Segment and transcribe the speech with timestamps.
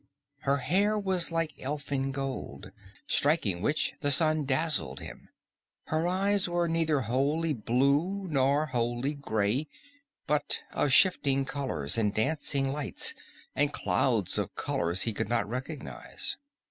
[0.39, 2.71] Her hair was like elfin gold,
[3.05, 5.29] striking which, the sun dazzled him.
[5.89, 9.67] Her eyes were neither wholly blue nor wholly grey,
[10.25, 13.13] but of shifting colors and dancing lights
[13.55, 16.35] and clouds of colors he could not recognize.